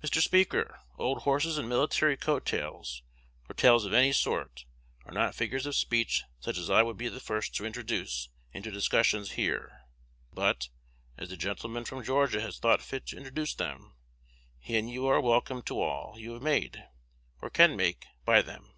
[0.00, 0.22] "Mr.
[0.22, 3.02] Speaker, old horses and military coat tails,
[3.50, 4.64] or tails of any sort,
[5.06, 8.70] are not figures of speech such as I would be the first to introduce into
[8.70, 9.80] discussions here;
[10.32, 10.68] but,
[11.18, 13.96] as the gentleman from Georgia has thought fit to introduce them,
[14.60, 16.84] he and you are welcome to all you have made,
[17.40, 18.74] or can make, by them.